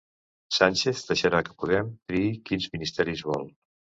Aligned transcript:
Sánchez 0.57 1.01
deixarà 1.09 1.41
que 1.49 1.53
Podem 1.59 1.93
triï 2.11 2.33
quins 2.49 2.67
ministeris 2.77 3.25
vol 3.31 3.49